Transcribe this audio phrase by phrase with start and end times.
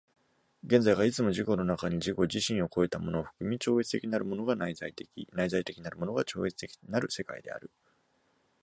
[0.65, 7.69] 現在がいつも自己の中に自己自身を越えたものを含み、超越的なるものが内在的、内在的なるものが超越的なる世界である。